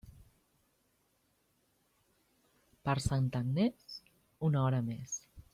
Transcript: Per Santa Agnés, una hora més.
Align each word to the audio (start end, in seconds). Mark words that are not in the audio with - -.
Per 2.89 2.97
Santa 3.07 3.45
Agnés, 3.45 4.03
una 4.51 4.65
hora 4.71 4.85
més. 4.93 5.19